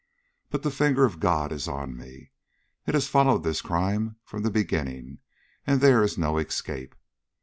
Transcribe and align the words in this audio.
But 0.49 0.63
the 0.63 0.71
finger 0.71 1.05
of 1.05 1.19
God 1.19 1.51
is 1.51 1.67
on 1.67 1.95
me. 1.95 2.31
It 2.87 2.95
has 2.95 3.07
followed 3.07 3.43
this 3.43 3.61
crime 3.61 4.15
from 4.23 4.41
the 4.41 4.49
beginning, 4.49 5.19
and 5.67 5.79
there 5.79 6.01
is 6.01 6.17
no 6.17 6.39
escape. 6.39 6.95